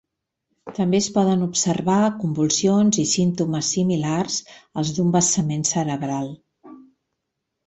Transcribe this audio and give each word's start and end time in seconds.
També 0.77 0.99
es 1.03 1.09
poden 1.17 1.43
observar 1.47 1.97
convulsions 2.23 2.99
i 3.03 3.05
símptomes 3.11 3.69
similars 3.77 4.39
als 4.83 4.95
d'un 4.97 5.13
vessament 5.19 5.69
cerebral. 5.75 6.35